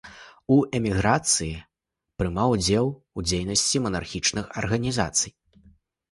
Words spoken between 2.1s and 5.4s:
прымаў удзел у дзейнасці манархічных арганізацый.